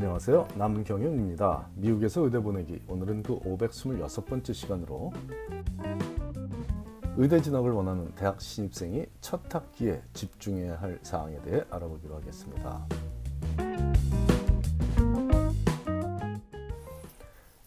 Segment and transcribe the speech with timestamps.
[0.00, 0.46] 안녕하세요.
[0.54, 1.70] 남경윤입니다.
[1.74, 5.12] 미국에서 의대 보내기 오늘은 그 526번째 시간으로
[7.16, 12.86] 의대 진학을 원하는 대학 신입생이 첫 학기에 집중해야 할 사항에 대해 알아보기로 하겠습니다.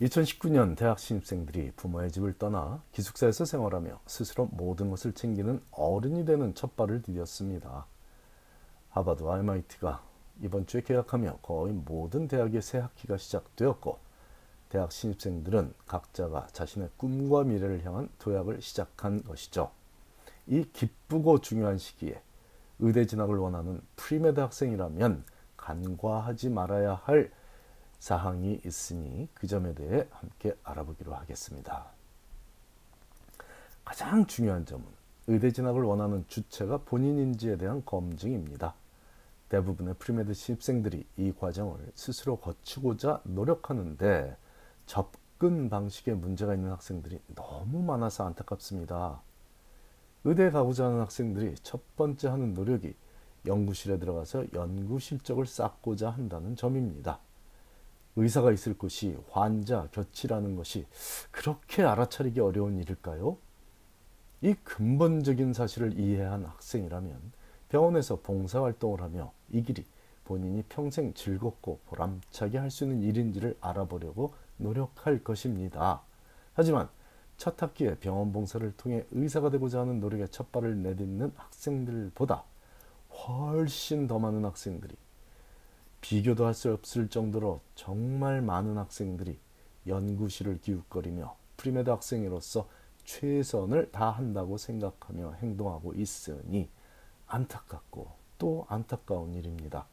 [0.00, 6.76] 2019년 대학 신입생들이 부모의 집을 떠나 기숙사에서 생활하며 스스로 모든 것을 챙기는 어른이 되는 첫
[6.76, 7.86] 발을 디뎠습니다.
[8.90, 10.09] 하버드와 MIT가
[10.42, 13.98] 이번 주에 개학하며 거의 모든 대학의 새 학기가 시작되었고
[14.70, 19.70] 대학 신입생들은 각자가 자신의 꿈과 미래를 향한 도약을 시작한 것이죠.
[20.46, 22.22] 이 기쁘고 중요한 시기에
[22.78, 25.24] 의대 진학을 원하는 premed 학생이라면
[25.56, 27.30] 간과하지 말아야 할
[27.98, 31.86] 사항이 있으니 그 점에 대해 함께 알아보기로 하겠습니다.
[33.84, 34.86] 가장 중요한 점은
[35.26, 38.74] 의대 진학을 원하는 주체가 본인인지에 대한 검증입니다.
[39.50, 44.36] 대부분의 premed 신입생들이 이 과정을 스스로 거치고자 노력하는데
[44.86, 49.20] 접근 방식에 문제가 있는 학생들이 너무 많아서 안타깝습니다.
[50.24, 52.94] 의대에 가고자 하는 학생들이 첫 번째 하는 노력이
[53.46, 57.18] 연구실에 들어가서 연구 실적을 쌓고자 한다는 점입니다.
[58.16, 60.86] 의사가 있을 곳이 환자 곁이라는 것이
[61.30, 63.38] 그렇게 알아차리기 어려운 일일까요?
[64.42, 67.39] 이 근본적인 사실을 이해한 학생이라면
[67.70, 69.84] 병원에서 봉사활동을 하며 이 길이
[70.24, 76.02] 본인이 평생 즐겁고 보람차게 할 수 있는 일인지를 알아보려고 노력할 것입니다.
[76.54, 76.88] 하지만
[77.36, 82.44] 첫 학기에 병원 봉사를 통해 의사가 되고자 하는 노력에 첫 발을 내딛는 학생들보다
[83.10, 84.94] 훨씬 더 많은 학생들이
[86.00, 89.38] 비교도 할 수 없을 정도로 정말 많은 학생들이
[89.86, 92.68] 연구실을 기웃거리며 premed 학생으로서
[93.04, 96.68] 최선을 다한다고 생각하며 행동하고 있으니
[97.30, 99.86] 안타깝고 또 안타까운 일입니다.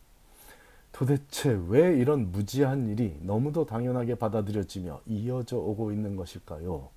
[0.92, 6.90] 도대체 왜 이런 무지한 일이 너무도 당연하게 받아들여지며 이어져 오고 있는 것일까요?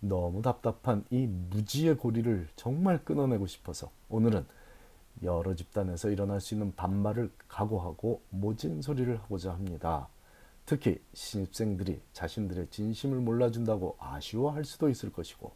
[0.00, 4.46] 너무 답답한 이 무지의 고리를 정말 끊어내고 싶어서 오늘은
[5.22, 10.08] 여러 집단에서 일어날 수 있는 반발을 각오하고 모진 소리를 하고자 합니다.
[10.66, 15.52] 특히 신입생들이 자신들의 진심을 몰라준다고 아쉬워할 수도 있을 것이고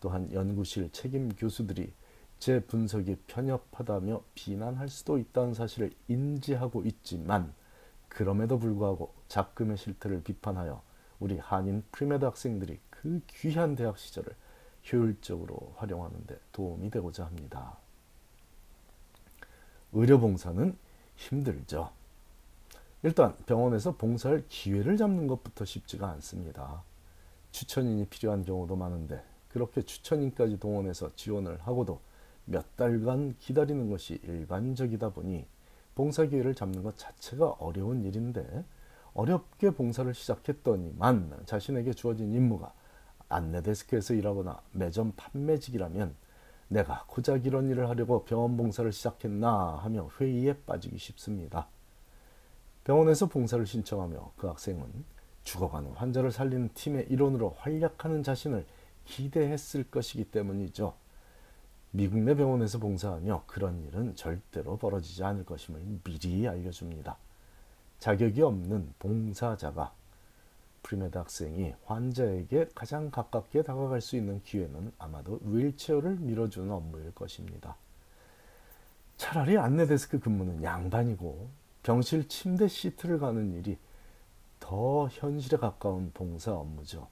[0.00, 1.92] 또한 연구실 책임 교수들이
[2.38, 7.54] 제 분석이 편협하다며 비난할 수도 있다는 사실을 인지하고 있지만
[8.08, 10.82] 그럼에도 불구하고 작금의 실태를 비판하여
[11.20, 14.34] 우리 한인 premed 학생들이 그 귀한 대학 시절을
[14.92, 17.78] 효율적으로 활용하는 데 도움이 되고자 합니다.
[19.92, 20.76] 의료봉사는
[21.16, 21.90] 힘들죠.
[23.02, 26.82] 일단 병원에서 봉사할 기회를 잡는 것부터 쉽지가 않습니다.
[27.52, 32.00] 추천인이 필요한 경우도 많은데 그렇게 추천인까지 동원해서 지원을 하고도
[32.44, 35.46] 몇 달간 기다리는 것이 일반적이다 보니
[35.94, 38.64] 봉사 기회를 잡는 것 자체가 어려운 일인데
[39.14, 42.72] 어렵게 봉사를 시작했더니만 자신에게 주어진 임무가
[43.28, 46.14] 안내 데스크에서 일하거나 매점 판매직이라면
[46.68, 51.68] 내가 고작 이런 일을 하려고 병원 봉사를 시작했나 하며 회의에 빠지기 쉽습니다.
[52.82, 55.04] 병원에서 봉사를 신청하며 그 학생은
[55.44, 58.66] 죽어가는 환자를 살리는 팀의 일원으로 활약하는 자신을
[59.04, 60.94] 기대했을 것이기 때문이죠.
[61.96, 67.16] 미국 내 병원에서 봉사하며 그런 일은 절대로 벌어지지 않을 것임을 미리 알려줍니다.
[68.00, 69.92] 자격이 없는 봉사자가
[70.82, 77.76] premed 학생이 환자에게 가장 가깝게 다가갈 수 있는 기회는 아마도 wheelchair를 밀어주는 업무일 것입니다.
[79.16, 81.48] 차라리 안내 데스크 근무는 양반이고
[81.84, 83.78] 병실 침대 시트를 가는 일이
[84.58, 87.06] 더 현실에 가까운 봉사 업무죠.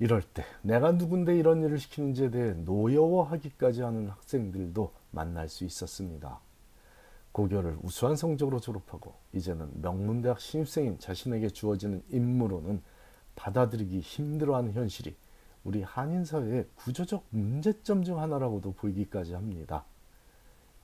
[0.00, 6.40] 이럴 때 내가 누군데 이런 일을 시키는지에 대해 노여워하기까지 하는 학생들도 만날 수 있었습니다.
[7.32, 12.82] 고교를 우수한 성적으로 졸업하고 이제는 명문대학 신입생인 자신에게 주어지는 임무로는
[13.36, 15.16] 받아들이기 힘들어하는 현실이
[15.64, 19.84] 우리 한인 사회의 구조적 문제점 중 하나라고도 보이기까지 합니다.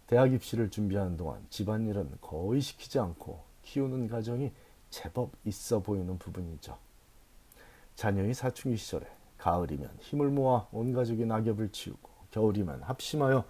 [0.06, 4.50] 대학 입시를 준비하는 동안 집안일은 거의 시키지 않고 키우는 가정이
[4.88, 6.76] 제법 있어 보이는 부분이죠.
[7.94, 9.06] 자녀의 사춘기 시절에
[9.38, 13.44] 가을이면 힘을 모아 온 가족이 낙엽을 치우고 겨울이면 합심하여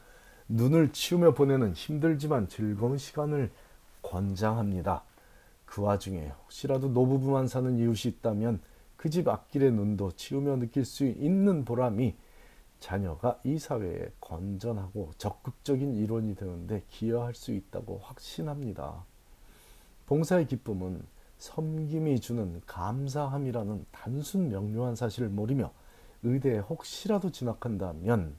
[0.48, 3.50] 눈을 치우며 보내는 힘들지만 즐거운 시간을
[4.02, 5.04] 권장합니다.
[5.64, 8.60] 그 와중에 혹시라도 노부부만 사는 이웃이 있다면
[8.96, 12.14] 그 집 앞길의 눈도 치우며 느낄 수 있는 보람이
[12.80, 19.04] 자녀가 이 사회에 건전하고 적극적인 일원이 되는데 기여할 수 있다고 확신합니다.
[20.06, 21.02] 봉사의 기쁨은
[21.40, 25.72] 섬김이 주는 감사함이라는 단순 명료한 사실을 모르며
[26.22, 28.36] 의대에 혹시라도 진학한다면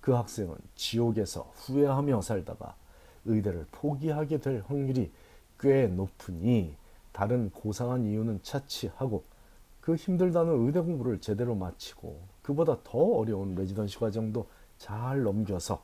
[0.00, 2.76] 그 학생은 지옥에서 후회하며 살다가
[3.24, 5.10] 의대를 포기하게 될 확률이
[5.58, 6.76] 꽤 높으니
[7.10, 9.24] 다른 고상한 이유는 차치하고
[9.80, 14.46] 그 힘들다는 의대 공부를 제대로 마치고 그보다 더 어려운 레지던시 과정도
[14.78, 15.82] 잘 넘겨서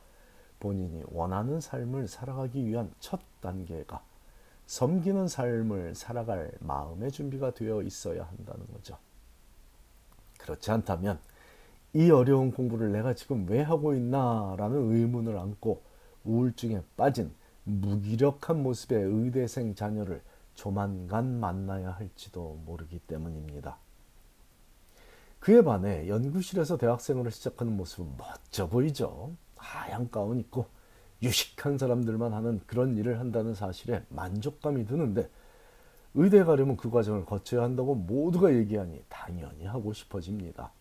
[0.61, 4.01] 본인이 원하는 삶을 살아가기 위한 첫 단계가
[4.71, 8.97] 섬기는 삶을 살아갈 마음의 준비가 되어 있어야 한다는 거죠.
[10.37, 11.19] 그렇지 않다면
[11.91, 15.81] 이 어려운 공부를 내가 지금 왜 하고 있나라는 의문을 안고
[16.23, 17.33] 우울증에 빠진
[17.65, 20.21] 무기력한 모습의 의대생 자녀를
[20.55, 23.77] 조만간 만나야 할지도 모르기 때문입니다.
[25.41, 29.35] 그에 반해 연구실에서 대학생으로 시작하는 모습은 멋져 보이죠.
[29.57, 30.65] 하얀 가운 입고
[31.21, 35.29] 유식한 사람들만 하는 그런 일을 한다는 사실에 만족감이 드는데
[36.13, 40.71] 의대 가려면 그 과정을 거쳐야 한다고 모두가 얘기하니 당연히 하고 싶어집니다.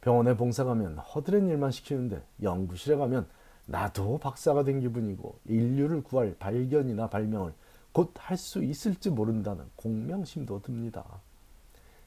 [0.00, 3.26] 병원에 봉사 가면 허드렛 일만 시키는데 연구실에 가면
[3.66, 7.52] 나도 박사가 된 기분이고 인류를 구할 발견이나 발명을
[7.92, 11.04] 곧 할 수 있을지 모른다는 공명심도 듭니다.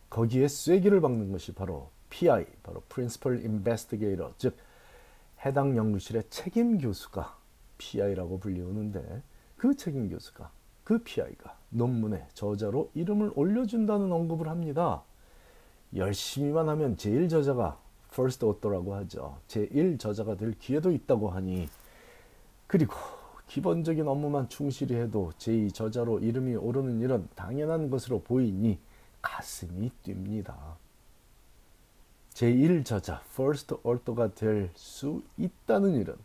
[0.09, 4.55] 거기에 쐐기를 박는 것이 바로 PI, 바로 Principal Investigator, 즉
[5.45, 7.37] 해당 연구실의 책임 교수가
[7.77, 9.21] PI라고 불리우는데
[9.57, 10.49] 그 책임 교수가
[10.83, 15.03] 그 PI가 논문에 저자로 이름을 올려준다는 언급을 합니다.
[15.95, 17.77] 열심히만 하면 제일 저자가
[18.11, 19.37] first author라고 하죠.
[19.47, 21.67] 제1 저자가 될 기회도 있다고 하니
[22.67, 22.95] 그리고
[23.47, 28.79] 기본적인 업무만 충실히 해도 제2 저자로 이름이 오르는 일은 당연한 것으로 보이니
[29.21, 30.82] 가슴이 뜁니다.
[32.33, 36.15] 제1 저자 first author가 될 수 있다는 일은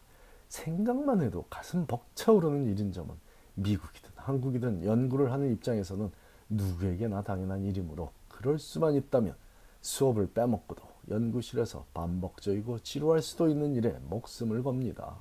[0.49, 3.15] 생각만 해도 가슴 벅차오르는 일인 점은
[3.57, 6.11] 미국이든 한국이든 연구를 하는 입장에서는
[6.49, 9.35] 누구에게나 당연한 일이므로 그럴 수만 있다면
[9.83, 15.17] 수업을 빼먹고도 연구실에서 반복적이고 지루할 수도 있는 일에 목숨을 겁니다.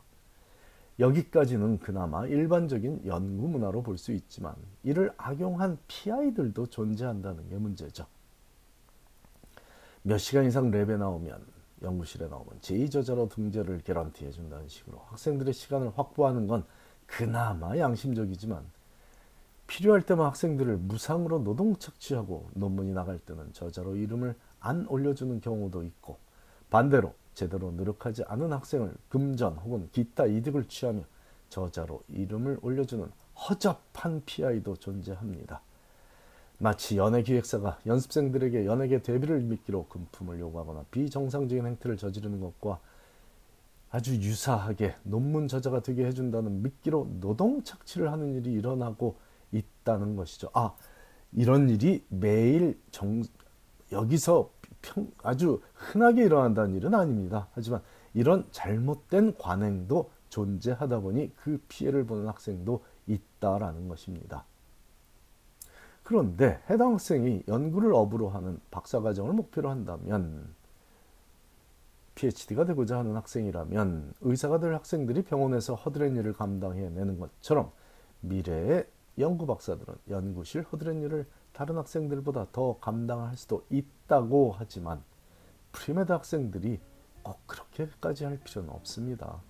[0.99, 8.05] 여기까지는 그나마 일반적인 연구 문화로 볼 수 있지만 이를 악용한 PI들도 존재한다는 게 문제죠.
[10.07, 11.45] 몇 시간 이상 랩에 나오면
[11.81, 16.63] 연구실에 나오면 제2저자로 등재를 개런티해 준다는 식으로 학생들의 시간을 확보하는 건
[17.05, 18.63] 그나마 양심적이지만
[19.67, 26.19] 필요할 때만 학생들을 무상으로 노동 착취하고 논문이 나갈 때는 저자로 이름을 안 올려주는 경우도 있고
[26.69, 31.01] 반대로 제대로 노력하지 않은 학생을 금전 혹은 기타 이득을 취하며
[31.49, 35.61] 저자로 이름을 올려주는 허접한 PI도 존재합니다.
[36.59, 42.79] 마치 연예기획사가 연습생들에게 연예계 데뷔를 미끼로 금품을 요구하거나 비정상적인 행태를 저지르는 것과
[43.89, 49.15] 아주 유사하게 논문 저자가 되게 해준다는 미끼로 노동 착취를 하는 일이 일어나고
[49.51, 50.49] 있다는 것이죠.
[50.53, 50.73] 아,
[51.31, 53.23] 이런 일이 매일 정,
[53.91, 54.49] 여기서
[54.81, 57.47] 평, 아주 흔하게 일어난다는 일은 아닙니다.
[57.53, 57.81] 하지만
[58.13, 64.43] 이런 잘못된 관행도 존재하다 보니 그 피해를 보는 학생도 있다라는 것입니다.
[66.07, 70.55] 그런데 해당 학생이 연구를 업으로 하는 박사과정을 목표로 한다면
[72.15, 77.73] PhD가 되고자 하는 학생이라면 의사가 될 학생들이 병원에서 허드렛 일을 감당해내는 것처럼
[78.21, 78.87] 미래의
[79.19, 85.03] 연구 박사들은 연구실 허드렛 일을 다른 학생들보다 더 감당할 수도 있다고 하지만
[85.73, 86.79] premed 학생들이
[87.21, 89.41] 꼭 그렇게까지 할 필요는 없습니다.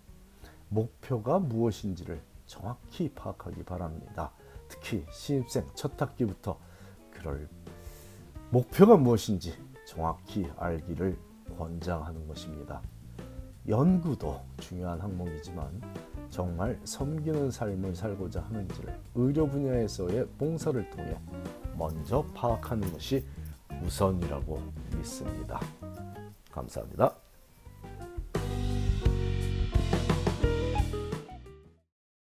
[0.69, 4.31] 목표가 무엇인지를 정확히 파악하기 바랍니다.
[4.67, 6.59] 특히 신입생 첫 학기부터
[7.11, 7.47] 그럴
[8.49, 9.53] 목표가 무엇인지
[9.85, 11.17] 정확히 알기를
[11.57, 12.81] 권장하는 것입니다.
[13.67, 15.81] 연구도 중요한 항목이지만
[16.29, 21.19] 정말 섬기는 삶을 살고자 하는지를 의료 분야에서의 봉사를 통해
[21.77, 23.25] 먼저 파악하는 것이
[23.83, 24.61] 우선이라고
[24.95, 25.59] 믿습니다.
[26.51, 27.26] 감사합니다.